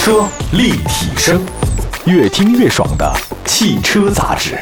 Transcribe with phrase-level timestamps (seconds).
[0.00, 0.24] 车
[0.54, 1.38] 立体声，
[2.06, 3.12] 越听越爽的
[3.44, 4.58] 汽车杂志。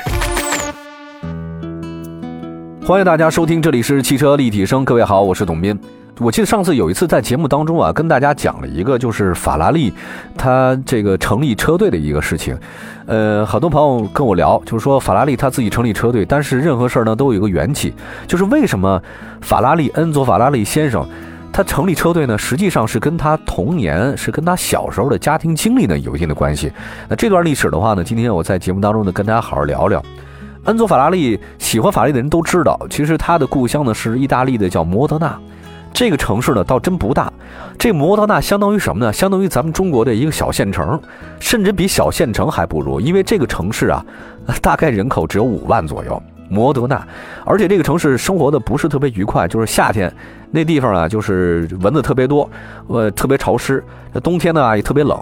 [2.84, 4.84] 欢迎大家收听，这里是汽车立体声。
[4.84, 5.78] 各位好，我是董斌。
[6.18, 9.94] 我记得上次有一次在节目当中啊，跟大家讲了一个就是法拉利
[10.36, 12.58] 它这个成立车队的一个事情。
[13.06, 17.94] 呃，很多朋友跟我聊，就是说法拉利他自己成立车队，但是任何事儿呢都有一个缘起，
[18.26, 19.00] 就是为什么
[19.40, 21.08] 法拉利恩佐法拉利先生
[21.52, 22.38] 他成立车队呢？
[22.38, 26.72] 实际上是跟他童年，是跟他小时候的家庭经历呢有一定的关系。
[27.08, 30.02] 那这段历史的话呢，今天我在节目当中呢跟大家好好聊聊。
[30.64, 35.36] 恩佐法拉利喜欢法拉利的人都知道，其实他的故乡呢是意大利的叫摩德纳。
[35.92, 37.32] 这个城市呢，倒真不大。
[37.78, 39.12] 这摩德纳相当于什么呢？
[39.12, 41.00] 相当于咱们中国的一个小县城，
[41.40, 43.00] 甚至比小县城还不如。
[43.00, 44.04] 因为这个城市啊，
[44.60, 46.22] 大概人口只有五万左右。
[46.48, 47.06] 摩德纳，
[47.44, 50.12] 而且这个城市生活的不是特别愉快，就是夏天
[50.50, 52.48] 那地方啊，就是蚊子特别多，
[52.86, 53.82] 呃，特别潮湿。
[54.22, 55.18] 冬天呢也特别冷。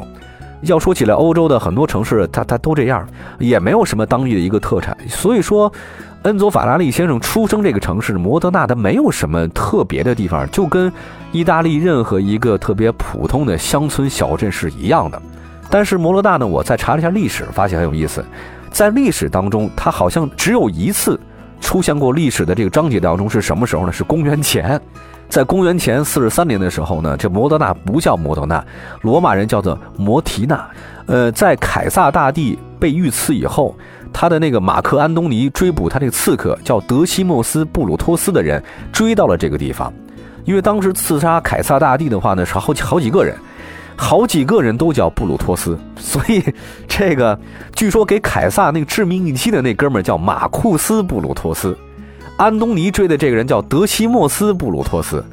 [0.62, 3.06] 要说起来，欧洲的很多城市，它它都这样，
[3.38, 4.96] 也没有什么当地的一个特产。
[5.08, 5.72] 所以说。
[6.22, 10.92] 恩佐法拉利先生出生这个城市摩德纳，它没有什么特别的地方，就跟
[11.30, 15.22] 意大利任何一个特别普通的乡村小镇是一样的。
[15.70, 18.24] 但是摩罗纳呢，我再查了一下历史，发现很有意思，
[18.70, 21.18] 在历史当中，它好像只有一次
[21.60, 23.92] 出现过历史的这个章节当中是什么时候呢？
[23.92, 24.80] 是公元前，
[25.28, 28.64] 在公元前四十三年的时候呢，这摩德纳不叫摩德纳，
[29.02, 30.68] 罗马人叫做摩提纳。
[31.06, 33.74] 呃，在凯撒大帝被遇刺以后。
[34.12, 39.92] 他的那个马克安东尼追捕他那个刺客叫德西莫斯布鲁托斯的人追到了这个地方，
[40.46, 43.36] 因为当时刺杀凯撒大帝的话呢是好几好几个人，
[43.96, 46.44] 好几个人都叫布鲁托斯， 所以
[46.86, 47.38] 这个
[47.74, 51.76] 据说给凯撒那个致命一击的那哥们儿叫马库斯布鲁托斯，
[52.36, 55.24] 安东尼追的这个人叫德西莫斯布鲁托斯，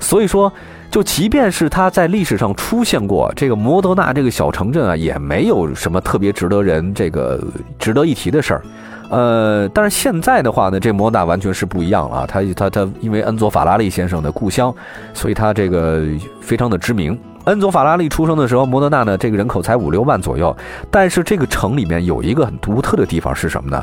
[0.00, 0.52] 所以说。
[0.90, 7.38] 就即便是他在历史上出现过这个摩德纳这个小城镇啊，也没有什么特别值得人这个
[7.78, 8.62] 值得一提的事儿，
[9.10, 12.26] 呃，但是现在的话呢，这摩纳完全是不一样了。
[12.26, 14.74] 他他他，因为恩佐法拉利先生的故乡，
[15.12, 16.06] 所以他这个
[16.40, 17.18] 非常的知名。
[17.48, 20.54] 恩佐法拉利出生的时候，摩德纳呢这个人口才五六万左右，
[20.90, 23.82] 但是这个城里面有一个很独特的地方是什么呢？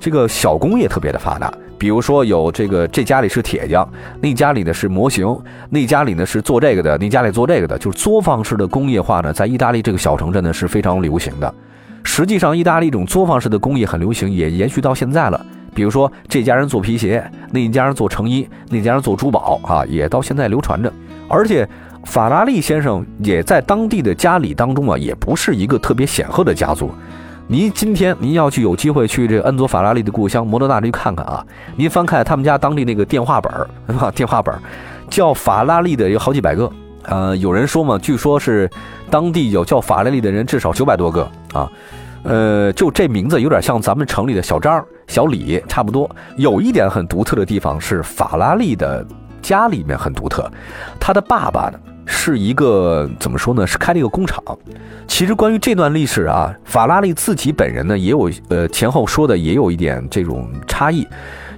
[0.00, 1.52] 这个小工业特别的发达。
[1.78, 3.88] 比如说有这个，这家里是铁匠，
[4.20, 5.36] 那家里呢是模型，
[5.70, 11.54] 那家里呢是做这个的，那家里做这个的，就是作坊式的工业化呢，在意大利这个小城镇呢是非常流行的。
[12.02, 15.46] 实际上，意大利这种作坊式的工业很流行，也延续到现在了。
[15.74, 20.92] 比如说，这家人做皮鞋，那一家人做成衣，那家人做珠宝，啊，也到现在流传着。
[21.28, 21.68] 而且，
[22.04, 26.90] 法拉利先生也在当地的家里当中啊，也不是一个特别显赫的家族。
[27.46, 31.44] 您今天您要去有机会去这个恩佐法拉利的故乡摩德纳去看看啊！
[31.76, 34.58] 您翻开他们家当地那个电话本儿，电话本儿
[35.10, 36.70] 叫法拉利的有好几百个。
[37.02, 38.70] 呃，有人说嘛，据说是
[39.10, 41.70] 当地有叫法拉利的人至少九百多个啊。
[42.22, 46.08] 呃，就这名字有点像咱们城里的小张、小李差不多。
[46.38, 49.06] 有一点很独特的地方是法拉利的
[49.42, 50.50] 家里面很独特，
[50.98, 51.78] 他的爸爸呢。
[52.14, 53.66] 是一个怎么说呢？
[53.66, 54.42] 是开了一个工厂。
[55.06, 61.06] 其实关于这段历史啊，法拉利自己本人呢也有呃前后说的也有一点这种差异。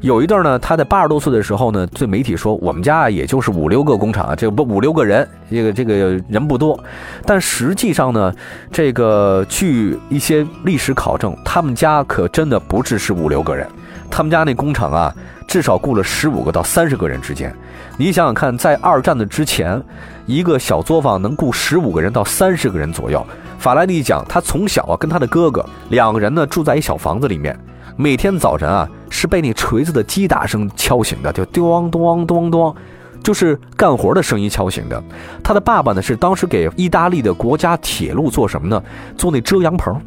[0.01, 5.95] 有一段呢，他在八十多岁的时候呢，对媒体说：“我们家也就是五六个工厂，这不五六个人，这个这个
[6.29, 6.79] 人不多。”
[7.25, 8.33] 但实际上呢，
[8.71, 13.67] 这个据一些历史考证，他们家可真的不只是五六个人，
[14.11, 15.15] 他们家那工厂啊，
[15.47, 17.55] 至少雇了十五个到三十个人之间。
[17.99, 19.83] 你想想看，在二战的之前，
[20.27, 23.25] 一个小作坊能雇十五个人到三十个人左右。
[23.59, 27.59] 法拉利讲，他从小啊跟他的哥哥两个人呢住在一小房子里面，
[27.97, 32.75] 每天早晨啊是被那锤子的击打声敲醒的，就咚咚咚咚，
[33.23, 35.03] 就是干活的声音敲醒的。
[35.43, 38.83] 他的爸爸呢是当时给意大利的国家铁路做什么呢？
[39.17, 39.99] 做那遮阳棚，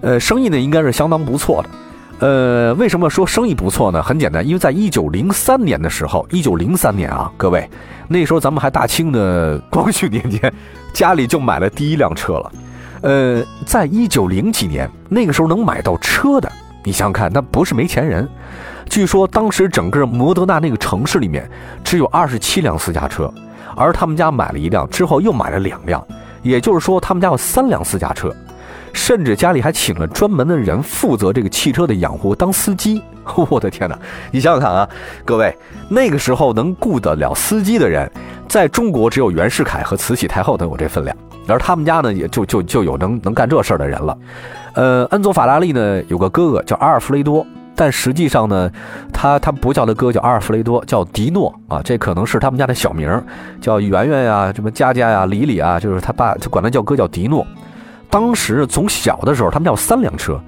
[0.00, 1.68] 呃，生意呢应该是相当不错的。
[2.20, 4.02] 呃，为什么说生意不错呢？
[4.02, 7.68] 很简单，因为在一九零三年的时候，一九零三年啊，各位，
[8.08, 10.52] 那时候咱们还大清的光绪年间，
[10.92, 12.52] 家里就买了第一辆车了。
[13.02, 16.50] 呃，在一九零几年，那个时候能买到车的，
[16.84, 18.28] 你想想看，那不是没钱人。
[18.88, 21.48] 据说当时整个摩德纳那个城市里面
[21.84, 23.32] 只有二十七辆私家车，
[23.76, 26.04] 而他们家买了一辆之后又买了两辆，
[26.42, 28.34] 也就是说他们家有三辆私家车。
[28.98, 33.00] 甚至家里还请了专门的人负责这个汽车的养护，当司机。
[33.48, 33.96] 我的天哪！
[34.32, 34.88] 你想想看啊，
[35.24, 35.56] 各位，
[35.88, 38.10] 那个时候能雇得了司机的人，
[38.48, 41.16] 在中国只有袁世凯和慈禧太后都有这分量，
[41.46, 44.18] 而他们家呢，也就就就有能能干这事儿的人了。
[44.74, 47.46] 呃，恩佐法拉利呢有个哥哥叫阿尔弗雷多，
[47.76, 48.70] 但实际上呢，
[49.12, 53.08] 他他不叫他哥叫阿尔弗雷多，叫迪诺啊，这可能是他们家的小名，
[53.60, 57.46] 叫圆圆呀、什么佳佳呀、李李啊，就是他爸就管他叫哥叫迪诺。
[58.10, 60.40] 当时从小的时候，他们要三辆车。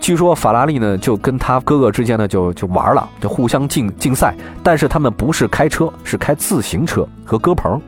[0.00, 4.34] 据说法拉利呢，就跟他哥哥之间呢，就就玩了，就互相竞竞赛。
[4.62, 7.80] 但是他们不是开车，是开自行车和鸽棚。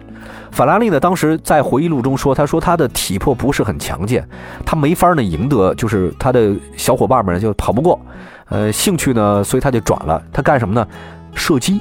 [0.53, 4.25] 法拉利呢，当时在回忆录中说，他说他的体魄不是很强健，
[4.65, 8.01] 他没法呢赢得，就是他的小伙伴们就跑不过。
[8.51, 10.87] 呃，兴趣呢，所以他就转了，他干什么呢？
[11.35, 11.81] 射击。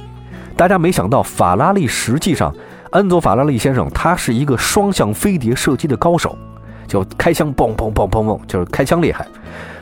[0.56, 2.52] 大家没想到，法拉利实际上，
[2.90, 6.36] 恩佐法拉利先生他是一个双向飞碟射击的高手，
[6.86, 9.26] 就开枪嘣嘣嘣嘣嘣，就是开枪厉害。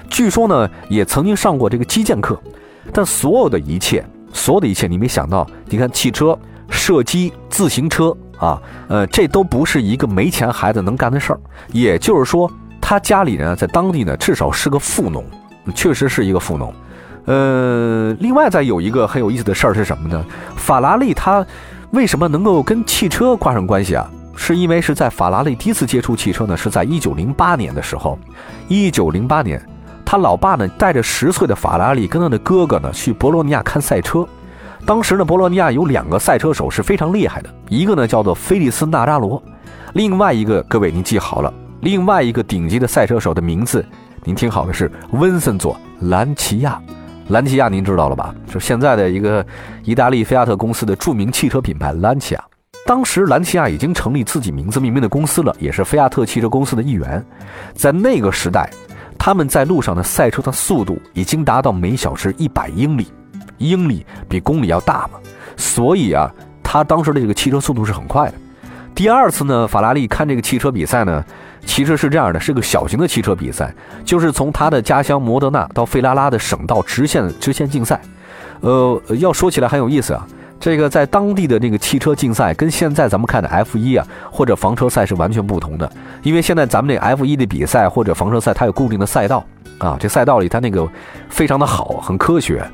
[0.08, 2.38] 据说呢，也曾经上过这个击剑课，
[2.93, 6.38] 但所有的一切，所有的一切，你没想到，你看汽车、
[6.69, 11.40] 射击、自行车啊，呃，这都不是一个没钱孩子能干的事儿。
[11.72, 12.50] 也就是说，
[12.81, 15.25] 他家里人在当地呢，至少是个富农，
[15.75, 16.75] 确实是一个富农。
[17.25, 20.25] 呃，另外再有一个很有意思的事儿是什么呢？
[20.56, 21.46] 法拉利它
[21.93, 24.10] 为什么能够跟汽车挂上关系啊？
[24.34, 28.19] 是因为是在法拉利第一次接触汽车呢，是在一九零八年的时候，
[28.69, 29.61] 一九零八年。
[30.05, 34.26] 他老爸呢，带着十岁的法拉利跟他的哥哥呢去博洛尼亚看赛车。
[34.84, 39.43] 当时呢，博洛尼亚有两个赛车手是非常厉害的，一个呢叫做菲利斯纳扎罗，
[39.94, 43.82] 另外一个各位您记好了，另外一个顶级的赛车手的名字，
[44.25, 46.79] 您听好了是温森佐兰奇亚。
[47.29, 48.34] 兰奇亚您知道了吧？
[48.46, 49.46] 就现在的一个
[49.84, 52.44] 意大利菲亚特公司的著名汽车品牌兰奇亚。
[52.87, 57.25] 当时兰奇亚已经成立自己名字命名的公司了，也是菲亚特汽车公司的一员。
[57.75, 58.69] 在那个时代。
[59.19, 63.06] 他们在路上的赛车的速度已经达到每小时一百英里，
[63.58, 65.20] 英里比公里要大嘛，
[65.56, 66.29] 所以啊，
[66.61, 68.34] 他当时的这个汽车速度是很快的。
[68.96, 71.25] 第二次呢，法拉利看这个汽车比赛呢，
[71.64, 73.73] 其实是这样的，是个小型的汽车比赛，
[74.05, 78.00] 就是从他的家乡摩德纳到费拉拉的省道直线直线竞赛。
[78.61, 80.26] 呃，要说起来很有意思啊。
[80.62, 85.91] 这个在当地的这个汽车竞赛，跟现在咱们看的 F 一啊或者房车赛是完全不同的。
[86.23, 89.44] 因为现在咱们这 F 一的比赛或者房车赛，它有固定的赛道
[89.79, 90.88] 啊，这赛道里它那个
[91.29, 92.64] 非常的好，很科学。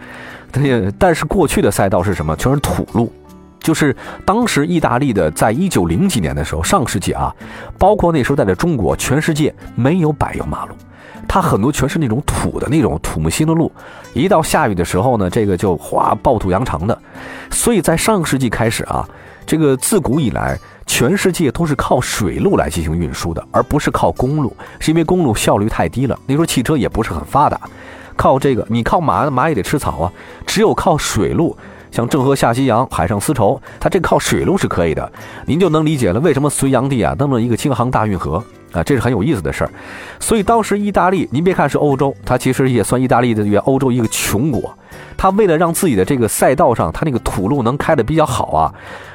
[0.98, 2.36] 但是过去的赛道是什么？
[2.36, 3.10] 全是土路，
[3.58, 3.96] 就是
[4.26, 7.34] 当时意大利的，在一九零几年的时候，上世纪啊，
[7.78, 10.74] 包括那时候在中国，全世界没有柏油马路。
[11.28, 13.70] 它很多全是那种土的那种土木新的路，
[14.14, 16.98] 一到下雨的时候呢，这个就哗暴土扬长的。
[17.50, 19.06] 所以在上个世纪开始啊，
[19.46, 26.18] 这个自古以来，全世界都是靠水路来进行运输的，而不是靠公路，是因为公路效率太低了。
[26.26, 27.60] 那时候汽车也不是很发达，
[28.16, 30.12] 靠这个你靠马，马也得吃草啊。
[30.46, 31.54] 只有靠水路，
[31.90, 35.12] 像郑和下西洋、海上丝绸，它这靠水路是可以的。
[35.46, 38.42] 您就能理解了为什么隋炀帝啊弄了一个京杭大运河。
[38.72, 39.70] 啊，这是很有意思的事儿，
[40.20, 44.76] 所以当时意大利，您别看是欧洲，它其实也算意大利的欧洲一个穷国。
[45.16, 48.72] 它为了让自己的这个赛道上，它那个土路能开得比较好啊，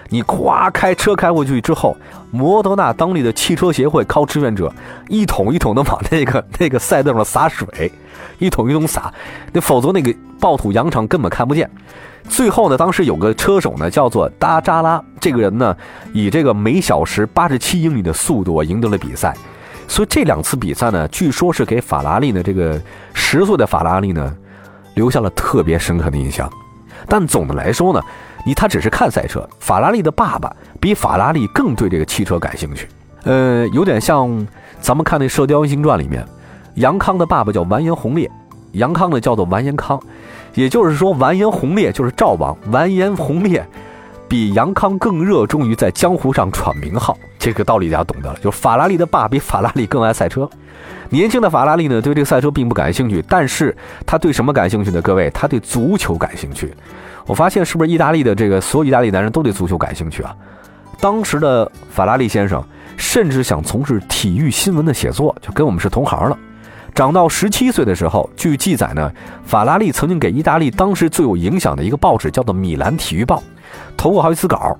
[0.10, 1.96] 你夸开车开过去之后，
[2.32, 4.72] 摩德纳当地的汽车协会靠志愿者
[5.08, 7.92] 一桶一桶的往那个那个赛道上洒水，
[8.40, 9.12] 一桶一桶洒，
[9.52, 11.70] 那否则那个暴土扬场根本看不见。
[12.30, 15.76] 最后呢，当时有个车手呢，叫做达扎拉，这个人呢，
[16.14, 19.36] 以这个每小时八十七英里的速度赢得了比赛。
[19.88, 22.82] 所以这两次比赛呢，据说是给法拉利呢这个
[23.14, 24.34] 十岁的法拉利呢，
[24.96, 26.50] 留下了特别深刻的印象。
[27.10, 28.02] 但总的来说呢，
[28.46, 32.88] 你他只是看赛车，法拉利的爸爸比法拉利更对这个汽车感兴趣。
[33.24, 34.46] 呃，有点像
[34.82, 36.26] 咱们看那《射雕英雄传》里面，
[36.76, 38.30] 杨康的爸爸叫完颜洪烈，
[38.74, 39.98] 杨康呢叫做完颜康。
[40.56, 42.56] 也就是说，完颜洪烈就是赵王。
[42.70, 43.66] 完颜洪烈
[44.28, 48.38] 比杨康更热衷于在江湖上闯名号，这个道理大家懂得了。
[48.40, 50.50] 就是法拉利的爸比法拉利更爱赛车。
[51.10, 55.02] 年轻的法拉利呢，对这个赛车并不感兴趣，但是他对什么感兴趣呢？
[55.02, 56.74] 各位，他对足球感兴趣。
[57.26, 60.36] 我发现是不是意大利的这个所有意大利男人都对足球感兴趣啊？
[61.00, 62.64] 当时的法拉利先生
[62.96, 66.38] 甚至想从事体育新闻的写作，就跟我们是同行了。
[66.96, 69.12] 长到十七岁的时候，据记载呢，
[69.44, 73.38] 法拉利曾经给意大利当时最有影响的一个报纸叫做《米兰体育报》，
[73.98, 74.78] 投过好几次稿。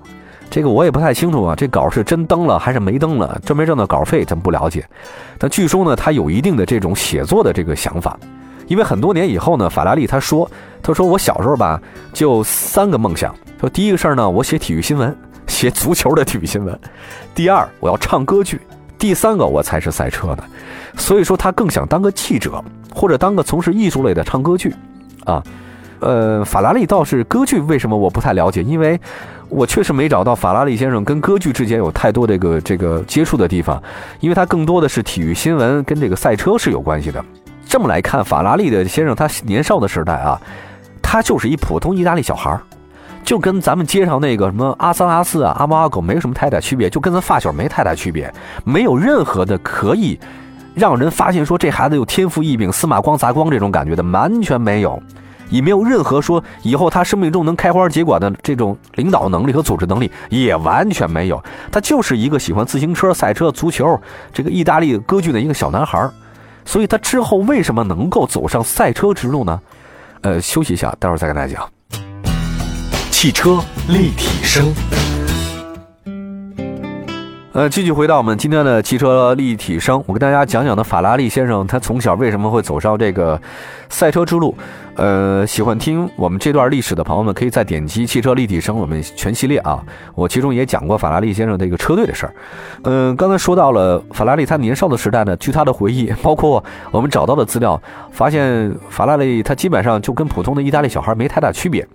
[0.50, 4.88] 这个我也不太清楚啊，这稿是真登了还是没登了，挣没挣到稿费咱不了解。
[5.40, 8.16] 但据说呢，他有一定的这种写作的这个想法，
[8.68, 10.50] 因为很多年以后呢，法拉利他说，
[10.82, 11.82] 他说我小时候吧
[12.14, 15.16] 就三个梦想，说第一个事儿呢，我写体育新闻，
[15.48, 16.74] 写足球的体育新闻；
[17.36, 18.58] 第二，我要唱歌剧；
[18.98, 20.44] 第三个，我才是赛车的。
[20.98, 24.74] 所以说他更想当个记者，或者当个从事艺术类的唱歌剧，
[25.26, 25.44] 啊，
[26.00, 29.00] 呃，法拉利倒是歌剧为什么我不太了解，因为
[29.50, 33.82] 我确实没找到法拉利先生跟歌剧之间有太多这个这个接触的地方，
[34.20, 37.24] 因为他更多的是体育新闻跟这个赛车是有关系的。
[37.68, 40.40] 这么来看，法拉利的先生他年少的时代啊，
[41.02, 42.62] 他就是一普通意大利小孩儿，
[43.24, 48.32] 就跟咱们街上那个什么阿三阿四啊、阿猫阿狗没什么太大区别，就跟咱发小没太大区别，
[48.64, 50.20] 没有任何的可以。
[50.76, 55.02] 让人发现说这孩子有天赋异禀、司马光砸光这种感觉的，完全没有。
[55.50, 61.44] 也没有任何说以后他生命中能开花结果的这种领导能力和组织能力，也完全没有。
[61.72, 64.00] 他就是一个喜欢自行车、赛车、足球，
[64.34, 66.10] 这个意大利歌剧的一个小男孩。
[66.66, 69.62] 所以他之后为什么能够走上赛车之路呢？
[70.22, 71.70] 呃，休息一下，待会儿再跟大家讲。
[73.12, 74.74] 汽车立体声。
[77.54, 83.40] 呃，继续回到我们今天的汽车立体声，我跟大家讲讲的法拉利先生，他从小为什么会走上这个
[83.90, 84.58] 赛车之路？
[84.96, 92.34] 呃，喜欢听我们这段历史的朋友们，可以再点击汽车立体声我们全系列啊，我其中也讲过法拉利先生这个车队的事儿。
[92.86, 97.80] 嗯，刚才说到了法拉利，他年少的时代呢，据他的回忆，包括我们找到的资料，
[98.12, 101.88] 发现法拉利他基本上就跟普通的意大利小孩没太大区别。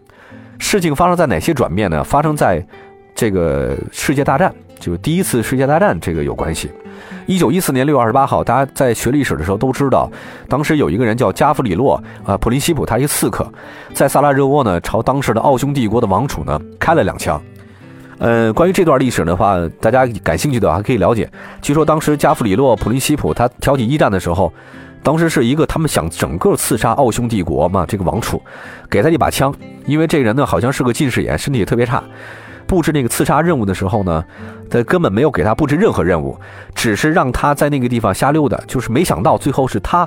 [0.60, 2.04] 事情发生在哪些转变呢？
[2.04, 2.64] 发生在
[3.12, 4.54] 这个世界大战。
[4.78, 6.70] 就第一次世界大战这个有关系。
[7.26, 10.11] 一九一四年六月二十八号，大家在学历史的时候都知道，
[10.49, 13.50] 当时有一个人叫加弗里洛啊普林西普，他一刺客，
[13.92, 17.40] 在萨拉热窝呢朝当时的奥匈帝国的王储呢开了两枪。
[18.18, 21.30] 呃，关于这段历史的话，大家感兴趣的话可以了解。
[21.62, 24.52] 据说当时加弗里洛普林西普他挑起一战的时候，
[25.02, 28.42] 当时是一个他们想整个刺杀奥匈帝国嘛，这个王储
[28.90, 29.54] 给他一把枪，
[29.87, 32.02] 因为这个人呢好像是个近视眼，身体也特别差。
[32.68, 34.22] 布置那个刺杀任务的时候呢，
[34.70, 36.38] 他根本没有给他布置任何任务，
[36.75, 38.56] 只是让他在那个地方瞎溜达。
[38.68, 40.06] 就是没想到最后是他，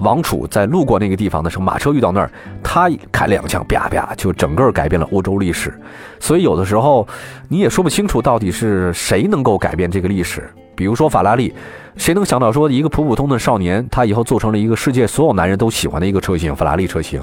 [0.00, 2.30] 王储在路过那个地方的时候，马车遇到那儿，
[2.64, 5.72] 他开两枪，啪啪，就整个改变了欧洲历史。
[6.18, 7.06] 所以有的时候
[7.48, 10.50] 你也说不清楚到底是谁能够改变这个历史。
[10.74, 11.54] 比如说法拉利，
[11.96, 17.22] 谁能想到说一个普普通的少年，他以后做成了一个世界所有男人都喜欢的一个车型——法拉利车型。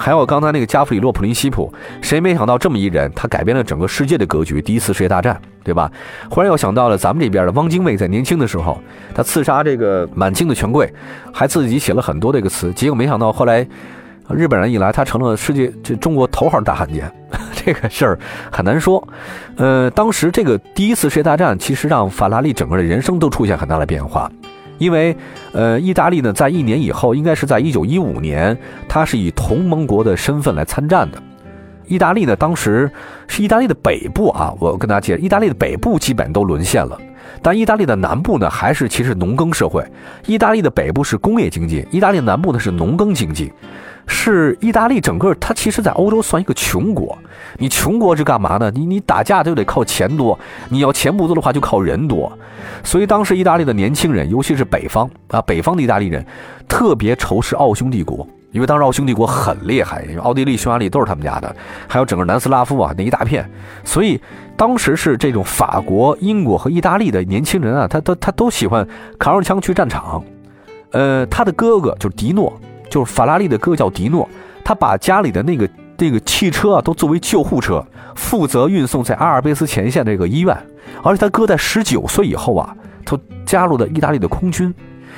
[0.00, 4.62] 还有刚才那个加弗里洛普林西普，谁没想到这么一人，他改变了整个世界的格局。
[4.62, 5.92] 第一次世界大战，对吧？
[6.30, 8.80] 忽然又想到了咱们这边的汪精卫，在年轻的时候，
[9.14, 10.90] 他刺杀这个满清的权贵，
[11.34, 12.72] 还自己写了很多这个词。
[12.72, 13.66] 结果没想到后来，
[14.30, 17.12] 日本人一来，他成了世界这中国头号大汉奸。
[17.62, 18.18] 这个事儿
[18.50, 19.06] 很难说。
[19.56, 24.32] 呃，当时这个第一次世界大战，其实让法拉利整个的人生都出现很大的变化。
[24.80, 25.14] 因为，
[25.52, 28.58] 呃，意大利呢，在一年以后，应该是在一九一五年，
[28.88, 31.22] 它是以同盟国的身份来参战的。
[31.86, 32.90] 意大利呢，当时
[33.28, 36.98] 是意大利的北部啊，我跟大家介绍，意大利的北部基本都沦陷了，
[37.42, 39.84] 但意大利的南部呢，还是其实农耕社会。
[40.26, 43.52] 意大利的北部是工业经济，意大利南部呢是农耕经济。
[44.12, 47.16] 是意大利整个，它其实，在欧洲算一个穷国。
[47.58, 48.68] 你穷国是干嘛呢？
[48.74, 50.36] 你你打架就得靠钱多，
[50.68, 52.32] 你要钱不多的话，就靠人多。
[52.82, 56.26] 所以当时意大利的年轻人，尤其是北方啊，北方的意大利人，
[56.66, 61.54] 特别仇视奥匈帝国，因为当时奥匈帝国很厉害，因为奥地利、匈牙利都是他们家的，
[61.86, 63.48] 还有整个南斯拉夫啊那一大片。
[63.84, 64.20] 所以
[64.60, 68.86] 当时是这种法国、英国和意大利的年轻人啊，他他他都喜欢
[69.18, 70.22] 扛着枪去战场。
[70.90, 72.52] 呃，他的哥哥就是迪诺。
[72.90, 74.28] 就是法拉利的哥叫迪诺，
[74.62, 77.82] 他把家里的那个那个汽车啊，都作为救护车，
[78.14, 80.54] 负责运送在阿尔卑斯前线这个医院。
[81.02, 82.76] 而且他哥在十九岁以后啊，
[83.06, 84.74] 他加入了意大利的空军。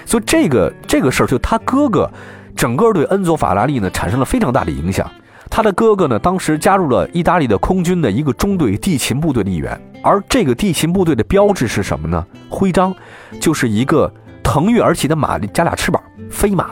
[0.06, 2.08] 所以这个这个事儿，就他哥哥，
[2.54, 5.10] 整个对恩佐法拉利呢产生了非常大的影响。
[5.54, 9.78] 他的哥哥呢，当时加入了意大利的空军的一个中队地勤部队的一员。
[10.02, 12.26] 而这个地勤部队的标志是什么呢？
[12.48, 12.94] 徽章
[13.38, 14.10] 就是一个
[14.42, 16.70] 腾跃而起的马加俩翅膀，飞马。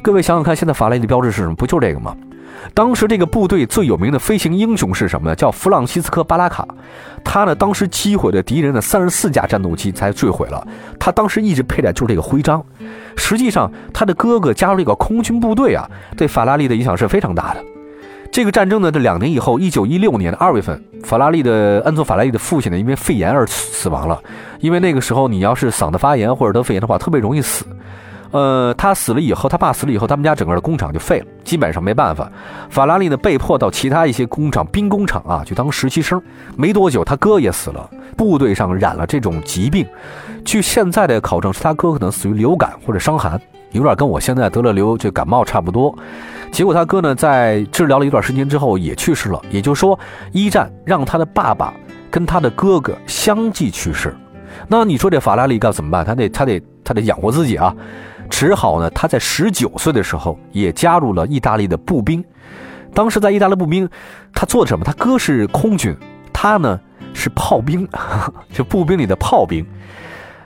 [0.00, 1.54] 各位想想看，现在法拉利的标志是什么？
[1.54, 2.16] 不就是这个吗？
[2.72, 5.36] 当时这个部队最有名的飞行英雄是什么呢？
[5.36, 6.66] 叫弗朗西斯科·巴拉卡。
[7.22, 10.66] 他呢，当时击毁了敌人的三十四架战斗机才坠毁了。
[10.98, 12.64] 他当时一直佩戴就是这个徽章。
[13.16, 17.62] 实际上，他的哥哥加入这个空军部队啊，对法拉利的影响是非常大的。
[18.34, 24.20] 这个战争呢，这两年以后，一九一六年的二月份，法拉利的恩佐·法拉利的父亲呢，因为肺炎而死亡了。
[24.58, 27.64] 因为那个时候，你要是嗓子发炎或者得肺炎的话，特别容易死。
[28.32, 32.28] 呃，他死了以后，他爸死了以后，他们家整个的工厂就废了，基本上没办法。
[32.70, 36.20] 法拉利呢，被迫到其他一些工厂、兵工厂啊去当实习生。
[36.56, 39.86] 没多久，他哥也死了，部队上染了这种疾病。
[40.44, 43.40] 据现在的考证，是他哥可能死于流感或者伤寒，
[43.74, 45.94] 有点跟我现在得了流这感冒差不多。
[46.50, 49.42] 结果他哥呢，在治疗了一段时间之后也去世了。
[49.50, 49.98] 也就是说，
[50.32, 51.74] 一战让他的爸爸
[52.10, 54.16] 跟他的哥哥相继去世。
[54.68, 56.04] 那你说这法拉利该怎么办？
[56.04, 57.74] 他得他得他得养活自己啊。
[58.30, 62.24] 只好呢，他在十九岁的时候也加入了意大利的步兵。
[62.94, 63.88] 当时在意大利步兵，
[64.32, 64.84] 他做什么？
[64.84, 65.94] 他哥是空军，
[66.32, 66.80] 他呢
[67.12, 67.86] 是炮兵，
[68.54, 69.66] 就步兵里的炮兵。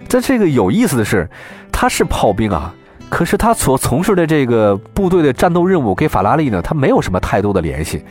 [0.09, 1.29] 在这个有意思的是，
[1.71, 2.75] 他是炮兵啊，
[3.11, 8.05] 可是他所从事的这个部队的战斗任务，跟法拉利呢，他没有什么太多的联系。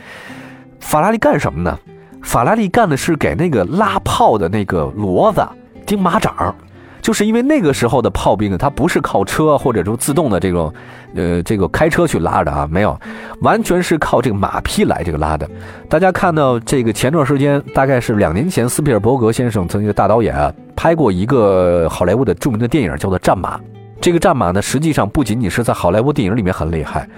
[0.80, 1.78] 法拉利干什么呢？
[2.22, 5.46] 法拉利干的是给那个拉炮的那个骡子
[5.86, 6.54] 钉马掌。
[7.00, 10.70] 就是因为那个时候的炮兵呢，它不是靠车或者说自动的这种，
[11.14, 12.98] 呃，这个开车去拉的啊，没有，
[13.40, 15.48] 完全是靠这个马匹来这个拉的。
[15.88, 23.56] 大家看到这个前段时间，大概是两年前，斯皮尔伯格先生曾经大导演啊拍过一个好莱坞的著名的电影，叫做《战马》。
[24.00, 27.08] 这个战马呢，实际上不仅仅是在好莱坞电影里面很厉害，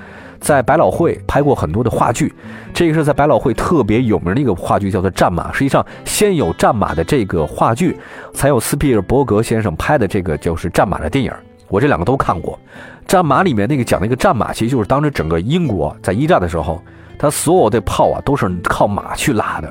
[0.41, 2.33] 在百老汇拍过很多的话剧。
[2.73, 5.51] 这个是在百老汇特别有名的一个话剧，叫做《战马》。
[5.53, 7.97] 实际上，先有《战马》的这个话剧，
[8.33, 11.31] 才有斯皮尔伯格先生拍的这个就是《战马》的电影。
[11.69, 12.55] 我这两个都看过，
[13.07, 16.83] 《战马》里面那个讲那个战马，其实就是当时整个英国在一战的时候，
[17.19, 19.71] 他所有的炮啊都是靠马去拉的。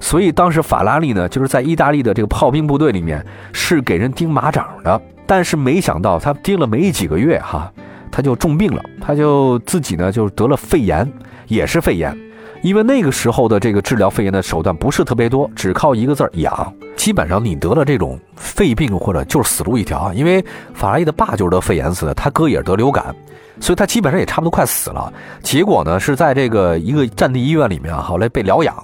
[0.00, 5.00] 所以当时法拉利呢，就是在意大利的这个炮兵部队里面是给人钉马掌的。
[5.28, 7.70] 但是没想到，他盯了没几个月，哈，
[8.10, 11.06] 他就重病了，他就自己呢就得了肺炎，
[11.46, 12.16] 也是肺炎。
[12.62, 16.72] 因为那个时候的这个治疗肺炎的手段不是特别多，只靠一个字儿养。
[16.96, 20.12] 基本上你得了这种肺病或者就是死路一条。
[20.14, 20.42] 因为
[20.72, 23.14] 法拉利的爸就是得肺炎死的，他哥也是得流感，
[23.60, 25.12] 所以他基本上也差不多快死了。
[25.42, 28.74] 结果呢是在这个一个战地医院里面啊，后来被疗养。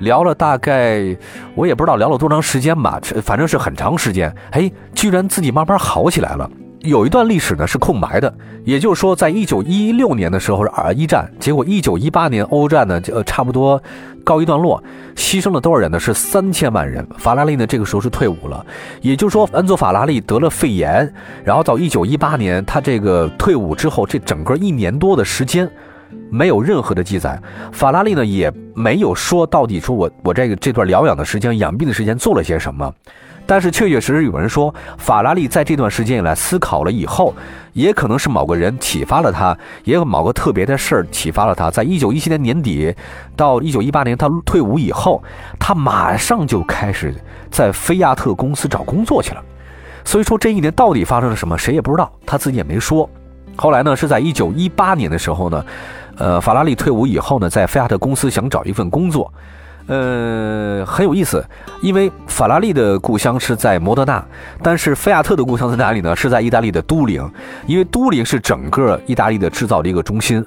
[0.00, 1.16] 聊了大概，
[1.54, 4.34] 我也不知道聊了多长时间吧，反正是很长时间。
[4.50, 6.50] 哎，居然自己慢慢好起来了。
[6.80, 8.32] 有一段历史呢是空白的，
[8.64, 13.82] 也就是说，在一九一六年的时候是二一战，结果一九一八年欧战呢就差不多
[14.22, 14.80] 告一段落，
[15.16, 15.98] 牺牲了多少人呢？
[15.98, 17.04] 是三千万人。
[17.18, 18.64] 法拉利呢这个时候是退伍了，
[19.00, 21.12] 也就是说，恩佐法拉利得了肺炎，
[21.42, 25.68] 然后到一九一八年他这个退伍之后，这整个一年多的时间。
[26.30, 27.40] 没有任何的记载，
[27.72, 32.92] 法拉利呢也没有说到底说我我这个这段疗养的时间、养病的时间做了些什么，
[33.46, 37.34] 但是确确实实有人说，法拉利在这段时间以来思考了以后，
[37.72, 42.94] 也可能是某个人启发了他，也有某个特别的事儿启发了他，在一九一七年年底
[43.34, 45.22] 到一九一八年他退伍以后，
[45.58, 47.14] 他马上就开始
[47.50, 49.42] 在菲亚特公司找工作去了，
[50.04, 53.08] 所以说这一年到底发生了什么，谁也不知道，他自己也没说。
[53.58, 55.64] 后来呢，是在一九一八年的时候呢，
[56.16, 59.32] 呃，法拉利退伍以后呢，在菲亚特公司想找一份工作，
[59.88, 61.44] 呃，很有意思，
[61.82, 64.24] 因为法拉利的故乡是在摩德纳，
[64.62, 66.14] 但是菲亚特的故乡在哪里呢？
[66.14, 67.28] 是在意大利的都灵，
[67.66, 70.44] 因为都灵是整个意大利的制造的一个中心。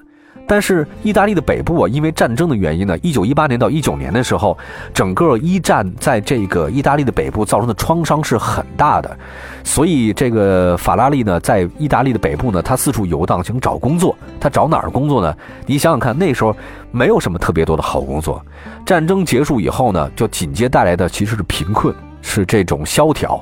[0.48, 4.58] 但是意大利的北部啊，因为战争的原因呢，一九一八年到一九年的时候，
[4.94, 9.18] 整个一战在这个意大利的北部造成的创伤是很大的，
[9.64, 14.16] 所以这个法拉利呢，在意大利的北部呢，他四处游荡，想找工作。
[14.40, 15.34] 他找哪儿工作呢？
[15.66, 16.56] 你想想看，那时候
[16.92, 18.44] 没有什么特别多的好工作。
[18.86, 23.40] 战争结束以后呢，就紧接带来的其实是贫困，是这种萧条。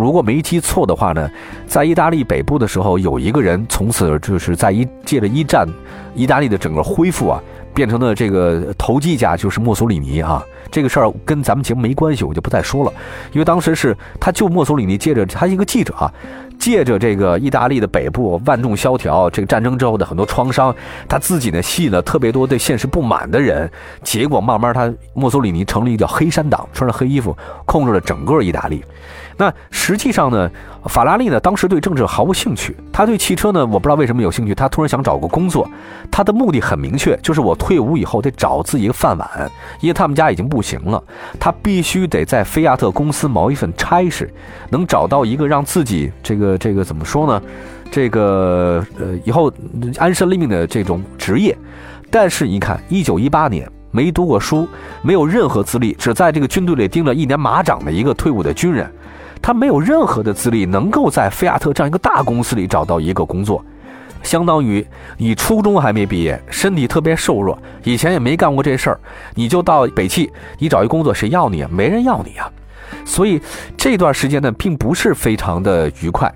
[0.00, 1.30] 如果没记错的话呢，
[1.66, 5.68] 在意大利北部的时候，有一个人从此就是在一借着一战，
[6.14, 7.42] 意大利的整个恢复啊，
[7.74, 10.42] 变成了这个投机家，就是墨索里尼啊。
[10.70, 12.92] 这个事儿跟咱们节目没关系，我就不再说了。
[13.32, 16.12] 因为当时是他就墨索里尼借着他一个记者啊，
[16.60, 20.72] 借着这个意大利的北部万众萧条，这个战争之后的很多创伤，
[21.08, 23.68] 他自己呢吸引了特别多对现实不满的人，
[24.04, 27.36] 结果慢慢他墨索里尼成立一个叫黑山党，穿着黑衣服
[27.66, 28.84] 控制了整个意大利。
[29.40, 30.50] 那实际上呢，
[30.84, 35.66] 法拉利呢当时对政治毫无兴趣，他对汽车呢我不知道为什么有兴趣，他突然想找个工作，
[36.10, 39.50] 他的目的很明确，就是我退伍以后得找自己一个饭碗，
[39.80, 41.02] 因为他们家已经不行了，
[41.40, 44.30] 他必须得在菲亚特公司谋一份差事，
[44.68, 47.42] 能找到一个让自己这个这个怎么说呢，
[47.90, 49.50] 这个呃以后
[49.96, 51.56] 安身立命的这种职业。
[52.10, 53.66] 但是你看，一九一八年。
[53.92, 54.68] 没读过书，
[55.02, 58.88] 没有任何资历，只在这个军队里盯了一年马掌的一个退伍的军人，
[59.42, 63.64] 他没有任何的资历，能够在菲亚特这样一个大公司里找到一个工作，
[64.22, 69.00] 相当于你初中还没毕业，身体特别瘦弱，以前也没干过这事儿，
[69.34, 71.70] 你就到北汽，你找一工作，谁要你啊？
[71.72, 72.50] 没人要你啊！
[73.04, 73.40] 所以
[73.76, 76.32] 这段时间呢，并不是非常的愉快。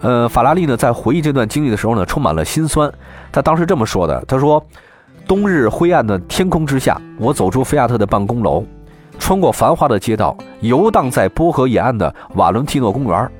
[0.00, 2.92] 呃，法拉利呢，在回忆这段经历的时候呢，充满了心酸。
[3.32, 4.64] 他当时这么说的，他说。
[5.26, 8.62] 冬日灰暗的天空之下，我走出菲亚特的办公楼，
[9.18, 13.30] 穿过繁华的街道，游荡在波河沿岸的瓦伦蒂诺公园。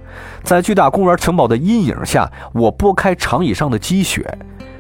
[0.43, 4.27] 在巨大公园城堡的阴影下，我拨开长椅上的积雪，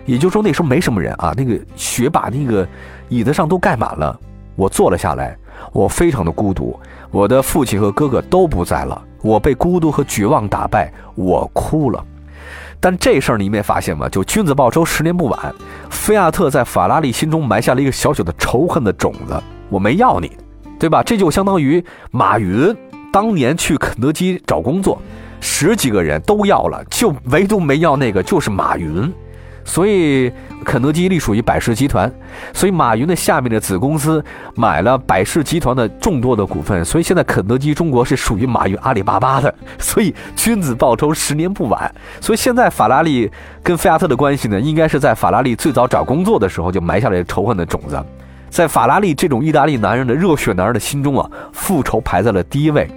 [0.06, 2.66] 也就是说那时候没什么人啊，那个雪把那个
[3.08, 4.18] 椅子上都盖满了。
[4.56, 5.36] 我坐了下来，
[5.72, 6.78] 我非常的孤独，
[7.10, 12.02] 我的父亲和哥哥都不在了，我被孤独和绝望打败，我哭了。
[12.78, 14.08] 但这事儿你没发现吗？
[14.08, 15.54] 就君子报仇，十年不晚。
[15.90, 19.42] 菲亚特在法拉利心中埋下了一个小小的仇恨的种子。
[19.70, 20.30] 我没要你，
[20.78, 21.02] 对吧？
[21.02, 22.76] 这就相当于马云
[23.12, 25.00] 当年去肯德基找工作，
[25.40, 29.12] 十几个人都要了，就唯独没要那个，就是马云。
[29.66, 30.30] 所以
[30.62, 32.12] 肯德基隶属于百事集团，
[32.52, 34.22] 所以马云的下面的子公司
[34.54, 39.54] 买了百事集团的众多的股份，所以现在肯德基中国是属于马云阿里巴巴的。
[39.78, 41.90] 所以君子报仇，十年不晚。
[42.20, 43.30] 所以现在法拉利
[43.62, 47.98] 跟菲亚特的关系呢，应该是在法拉利最早找工作的时候就埋下了仇恨的种子，
[48.54, 52.88] 在法拉利这种意大利男人的热血男人的心中啊，复仇排在了第一位。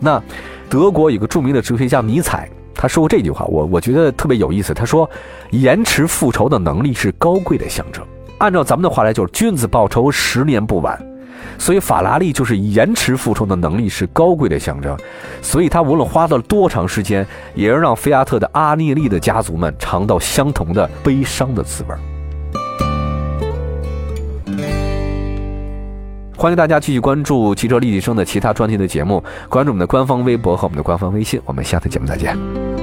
[0.00, 0.20] 那
[0.68, 2.50] 德国有个著名的哲学家尼采。
[2.74, 4.74] 他说过这句话，我我觉得特别有意思。
[4.74, 5.08] 他说
[5.50, 8.04] ：“延迟复仇的能力是高贵的象征。”
[8.38, 11.00] 按照咱们的话来，就是君子报仇，十年不晚。
[11.56, 14.98] 所以法拉利就是延迟复仇的能力是高贵的象征。
[15.40, 21.94] 所以他无论花了多长时间，也要让菲亚特的阿涅利的家族们尝到相同的悲伤的滋味。
[26.36, 31.40] 欢迎大家继续关注汽车立体声的其他专题的节目，关注我们的官方微博和我们的官方微信。
[31.46, 32.75] 我们下次节目再见。